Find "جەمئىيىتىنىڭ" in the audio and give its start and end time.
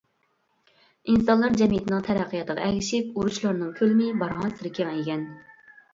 1.59-2.01